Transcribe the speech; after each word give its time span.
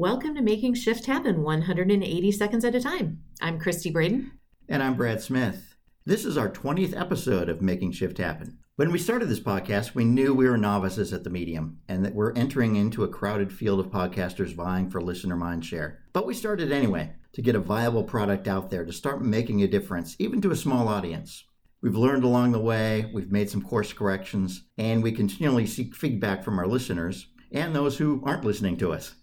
Welcome 0.00 0.34
to 0.36 0.40
Making 0.40 0.72
Shift 0.72 1.04
Happen 1.04 1.42
180 1.42 2.32
Seconds 2.32 2.64
at 2.64 2.74
a 2.74 2.80
Time. 2.80 3.20
I'm 3.42 3.58
Christy 3.58 3.90
Braden. 3.90 4.32
And 4.66 4.82
I'm 4.82 4.94
Brad 4.94 5.20
Smith. 5.20 5.74
This 6.06 6.24
is 6.24 6.38
our 6.38 6.48
20th 6.48 6.98
episode 6.98 7.50
of 7.50 7.60
Making 7.60 7.92
Shift 7.92 8.16
Happen. 8.16 8.56
When 8.76 8.92
we 8.92 8.98
started 8.98 9.28
this 9.28 9.40
podcast, 9.40 9.94
we 9.94 10.06
knew 10.06 10.32
we 10.32 10.48
were 10.48 10.56
novices 10.56 11.12
at 11.12 11.22
the 11.22 11.28
medium 11.28 11.80
and 11.86 12.02
that 12.02 12.14
we're 12.14 12.32
entering 12.32 12.76
into 12.76 13.04
a 13.04 13.08
crowded 13.08 13.52
field 13.52 13.78
of 13.78 13.92
podcasters 13.92 14.54
vying 14.54 14.88
for 14.88 15.02
listener 15.02 15.36
mind 15.36 15.66
share. 15.66 15.98
But 16.14 16.26
we 16.26 16.32
started 16.32 16.72
anyway 16.72 17.12
to 17.34 17.42
get 17.42 17.54
a 17.54 17.60
viable 17.60 18.04
product 18.04 18.48
out 18.48 18.70
there 18.70 18.86
to 18.86 18.94
start 18.94 19.22
making 19.22 19.62
a 19.62 19.68
difference, 19.68 20.16
even 20.18 20.40
to 20.40 20.50
a 20.50 20.56
small 20.56 20.88
audience. 20.88 21.44
We've 21.82 21.94
learned 21.94 22.24
along 22.24 22.52
the 22.52 22.58
way, 22.58 23.10
we've 23.12 23.30
made 23.30 23.50
some 23.50 23.60
course 23.60 23.92
corrections, 23.92 24.64
and 24.78 25.02
we 25.02 25.12
continually 25.12 25.66
seek 25.66 25.94
feedback 25.94 26.42
from 26.42 26.58
our 26.58 26.66
listeners 26.66 27.26
and 27.52 27.76
those 27.76 27.98
who 27.98 28.22
aren't 28.24 28.46
listening 28.46 28.78
to 28.78 28.94
us. 28.94 29.14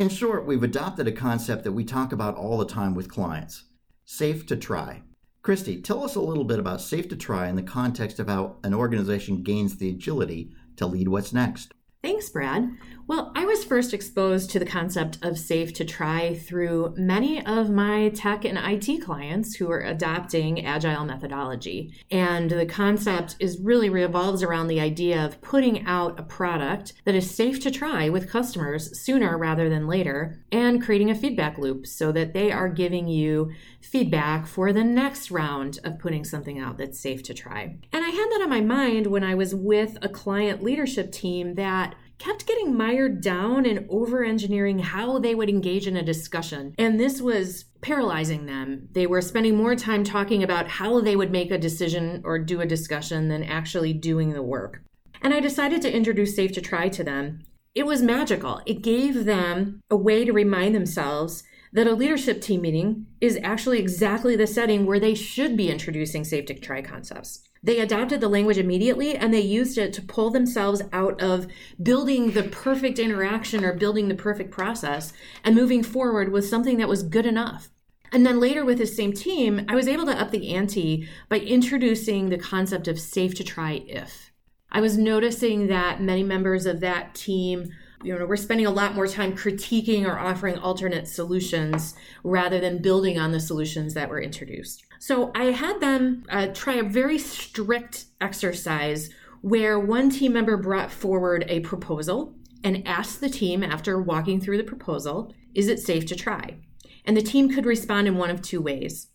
In 0.00 0.08
short, 0.08 0.46
we've 0.46 0.62
adopted 0.62 1.06
a 1.06 1.12
concept 1.12 1.62
that 1.64 1.72
we 1.72 1.84
talk 1.84 2.10
about 2.10 2.34
all 2.34 2.56
the 2.56 2.64
time 2.64 2.94
with 2.94 3.10
clients 3.10 3.64
safe 4.06 4.46
to 4.46 4.56
try. 4.56 5.02
Christy, 5.42 5.82
tell 5.82 6.02
us 6.02 6.14
a 6.14 6.22
little 6.22 6.44
bit 6.44 6.58
about 6.58 6.80
Safe 6.80 7.06
to 7.10 7.16
Try 7.16 7.48
in 7.48 7.56
the 7.56 7.62
context 7.62 8.18
of 8.18 8.26
how 8.26 8.56
an 8.64 8.72
organization 8.72 9.42
gains 9.42 9.76
the 9.76 9.90
agility 9.90 10.52
to 10.76 10.86
lead 10.86 11.08
what's 11.08 11.34
next. 11.34 11.74
Thanks, 12.02 12.30
Brad. 12.30 12.78
Well, 13.06 13.32
I 13.34 13.44
was 13.44 13.64
first 13.64 13.92
exposed 13.92 14.50
to 14.50 14.58
the 14.58 14.64
concept 14.64 15.18
of 15.20 15.36
safe 15.36 15.74
to 15.74 15.84
try 15.84 16.34
through 16.34 16.94
many 16.96 17.44
of 17.44 17.68
my 17.68 18.10
tech 18.10 18.44
and 18.44 18.56
IT 18.56 19.02
clients 19.02 19.56
who 19.56 19.68
are 19.70 19.80
adopting 19.80 20.64
agile 20.64 21.04
methodology. 21.04 21.92
And 22.10 22.48
the 22.48 22.66
concept 22.66 23.34
is 23.40 23.58
really 23.60 23.90
revolves 23.90 24.44
around 24.44 24.68
the 24.68 24.80
idea 24.80 25.24
of 25.24 25.42
putting 25.42 25.84
out 25.86 26.20
a 26.20 26.22
product 26.22 26.92
that 27.04 27.16
is 27.16 27.28
safe 27.28 27.60
to 27.62 27.70
try 27.70 28.08
with 28.08 28.30
customers 28.30 28.98
sooner 29.00 29.36
rather 29.36 29.68
than 29.68 29.88
later 29.88 30.40
and 30.52 30.80
creating 30.80 31.10
a 31.10 31.16
feedback 31.16 31.58
loop 31.58 31.86
so 31.86 32.12
that 32.12 32.32
they 32.32 32.52
are 32.52 32.68
giving 32.68 33.08
you 33.08 33.50
feedback 33.80 34.46
for 34.46 34.72
the 34.72 34.84
next 34.84 35.32
round 35.32 35.80
of 35.82 35.98
putting 35.98 36.24
something 36.24 36.60
out 36.60 36.78
that's 36.78 37.00
safe 37.00 37.24
to 37.24 37.34
try. 37.34 37.76
And 37.92 38.04
I 38.04 38.10
had 38.10 38.28
that 38.30 38.42
on 38.42 38.50
my 38.50 38.60
mind 38.60 39.08
when 39.08 39.24
I 39.24 39.34
was 39.34 39.52
with 39.52 39.98
a 40.00 40.08
client 40.08 40.62
leadership 40.62 41.10
team 41.10 41.56
that 41.56 41.89
kept 42.20 42.46
getting 42.46 42.76
mired 42.76 43.20
down 43.22 43.66
in 43.66 43.86
over 43.88 44.22
engineering 44.22 44.78
how 44.78 45.18
they 45.18 45.34
would 45.34 45.48
engage 45.48 45.86
in 45.86 45.96
a 45.96 46.02
discussion. 46.02 46.74
And 46.78 47.00
this 47.00 47.20
was 47.20 47.64
paralyzing 47.80 48.46
them. 48.46 48.88
They 48.92 49.06
were 49.06 49.22
spending 49.22 49.56
more 49.56 49.74
time 49.74 50.04
talking 50.04 50.42
about 50.42 50.68
how 50.68 51.00
they 51.00 51.16
would 51.16 51.32
make 51.32 51.50
a 51.50 51.58
decision 51.58 52.20
or 52.24 52.38
do 52.38 52.60
a 52.60 52.66
discussion 52.66 53.28
than 53.28 53.42
actually 53.42 53.94
doing 53.94 54.34
the 54.34 54.42
work. 54.42 54.82
And 55.22 55.32
I 55.32 55.40
decided 55.40 55.80
to 55.82 55.92
introduce 55.92 56.36
Safe 56.36 56.52
to 56.52 56.60
Try 56.60 56.90
to 56.90 57.02
them. 57.02 57.40
It 57.74 57.86
was 57.86 58.02
magical. 58.02 58.60
It 58.66 58.82
gave 58.82 59.24
them 59.24 59.80
a 59.90 59.96
way 59.96 60.24
to 60.24 60.32
remind 60.32 60.74
themselves 60.74 61.42
that 61.72 61.86
a 61.86 61.94
leadership 61.94 62.42
team 62.42 62.62
meeting 62.62 63.06
is 63.20 63.38
actually 63.42 63.78
exactly 63.78 64.36
the 64.36 64.46
setting 64.46 64.84
where 64.84 65.00
they 65.00 65.14
should 65.14 65.56
be 65.56 65.70
introducing 65.70 66.24
Safe 66.24 66.44
to 66.46 66.54
Try 66.54 66.82
concepts. 66.82 67.48
They 67.62 67.80
adopted 67.80 68.20
the 68.20 68.28
language 68.28 68.56
immediately 68.56 69.14
and 69.14 69.34
they 69.34 69.40
used 69.40 69.76
it 69.76 69.92
to 69.94 70.02
pull 70.02 70.30
themselves 70.30 70.82
out 70.92 71.20
of 71.20 71.46
building 71.82 72.30
the 72.30 72.44
perfect 72.44 72.98
interaction 72.98 73.64
or 73.64 73.74
building 73.74 74.08
the 74.08 74.14
perfect 74.14 74.50
process 74.50 75.12
and 75.44 75.54
moving 75.54 75.82
forward 75.82 76.32
with 76.32 76.48
something 76.48 76.78
that 76.78 76.88
was 76.88 77.02
good 77.02 77.26
enough. 77.26 77.68
And 78.12 78.26
then 78.26 78.40
later 78.40 78.64
with 78.64 78.78
this 78.78 78.96
same 78.96 79.12
team, 79.12 79.64
I 79.68 79.74
was 79.74 79.86
able 79.86 80.06
to 80.06 80.18
up 80.18 80.30
the 80.30 80.54
ante 80.54 81.08
by 81.28 81.38
introducing 81.38 82.28
the 82.28 82.38
concept 82.38 82.88
of 82.88 82.98
safe 82.98 83.34
to 83.36 83.44
try 83.44 83.84
if. 83.86 84.32
I 84.72 84.80
was 84.80 84.96
noticing 84.96 85.66
that 85.66 86.00
many 86.00 86.22
members 86.22 86.66
of 86.66 86.80
that 86.80 87.14
team 87.14 87.70
you 88.02 88.18
know 88.18 88.26
we're 88.26 88.36
spending 88.36 88.66
a 88.66 88.70
lot 88.70 88.94
more 88.94 89.06
time 89.06 89.36
critiquing 89.36 90.06
or 90.06 90.18
offering 90.18 90.58
alternate 90.58 91.06
solutions 91.06 91.94
rather 92.24 92.58
than 92.60 92.82
building 92.82 93.18
on 93.18 93.32
the 93.32 93.40
solutions 93.40 93.94
that 93.94 94.08
were 94.08 94.20
introduced. 94.20 94.84
So 94.98 95.30
i 95.34 95.44
had 95.44 95.80
them 95.80 96.24
uh, 96.28 96.48
try 96.48 96.74
a 96.74 96.82
very 96.82 97.18
strict 97.18 98.06
exercise 98.20 99.10
where 99.42 99.78
one 99.78 100.10
team 100.10 100.32
member 100.34 100.56
brought 100.56 100.90
forward 100.90 101.44
a 101.48 101.60
proposal 101.60 102.34
and 102.62 102.86
asked 102.86 103.20
the 103.20 103.30
team 103.30 103.62
after 103.62 104.00
walking 104.00 104.40
through 104.40 104.58
the 104.58 104.64
proposal 104.64 105.34
is 105.54 105.68
it 105.68 105.80
safe 105.80 106.06
to 106.06 106.14
try? 106.14 106.56
And 107.04 107.16
the 107.16 107.22
team 107.22 107.48
could 107.48 107.66
respond 107.66 108.06
in 108.06 108.16
one 108.16 108.30
of 108.30 108.42
two 108.42 108.60
ways. 108.60 109.08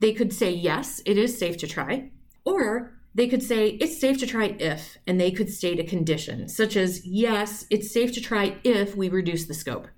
They 0.00 0.12
could 0.12 0.32
say 0.32 0.50
yes 0.50 1.02
it 1.04 1.18
is 1.18 1.38
safe 1.38 1.56
to 1.58 1.66
try 1.66 2.10
or 2.44 2.98
they 3.14 3.28
could 3.28 3.42
say 3.42 3.68
it's 3.68 4.00
safe 4.00 4.18
to 4.18 4.26
try 4.26 4.56
if, 4.58 4.98
and 5.06 5.20
they 5.20 5.30
could 5.30 5.50
state 5.50 5.78
a 5.78 5.84
condition, 5.84 6.48
such 6.48 6.76
as, 6.76 7.06
yes, 7.06 7.66
it's 7.70 7.92
safe 7.92 8.12
to 8.14 8.20
try 8.20 8.56
if 8.64 8.96
we 8.96 9.08
reduce 9.08 9.46
the 9.46 9.54
scope. 9.54 9.88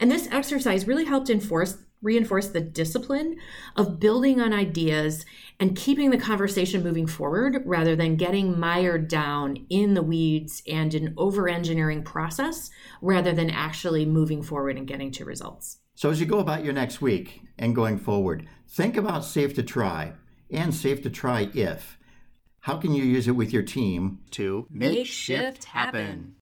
And 0.00 0.10
this 0.10 0.28
exercise 0.30 0.86
really 0.86 1.04
helped 1.04 1.30
enforce, 1.30 1.78
reinforce 2.02 2.48
the 2.48 2.60
discipline 2.60 3.36
of 3.76 3.98
building 3.98 4.40
on 4.40 4.52
ideas 4.52 5.24
and 5.58 5.76
keeping 5.76 6.10
the 6.10 6.18
conversation 6.18 6.82
moving 6.82 7.06
forward 7.06 7.62
rather 7.64 7.96
than 7.96 8.16
getting 8.16 8.58
mired 8.58 9.08
down 9.08 9.66
in 9.70 9.94
the 9.94 10.02
weeds 10.02 10.62
and 10.66 10.94
an 10.94 11.14
over 11.16 11.48
engineering 11.48 12.02
process 12.02 12.70
rather 13.00 13.32
than 13.32 13.50
actually 13.50 14.04
moving 14.04 14.42
forward 14.42 14.76
and 14.76 14.86
getting 14.86 15.10
to 15.12 15.24
results. 15.24 15.78
So, 15.94 16.10
as 16.10 16.20
you 16.20 16.26
go 16.26 16.40
about 16.40 16.62
your 16.62 16.74
next 16.74 17.00
week 17.00 17.40
and 17.58 17.74
going 17.74 17.96
forward, 17.96 18.46
think 18.68 18.98
about 18.98 19.24
safe 19.24 19.54
to 19.54 19.62
try 19.62 20.12
and 20.50 20.74
safe 20.74 21.02
to 21.02 21.10
try 21.10 21.48
if 21.54 21.96
how 22.66 22.76
can 22.76 22.92
you 22.92 23.04
use 23.04 23.28
it 23.28 23.36
with 23.36 23.52
your 23.52 23.62
team 23.62 24.18
to 24.32 24.66
make 24.72 25.06
shift 25.06 25.66
happen? 25.66 26.34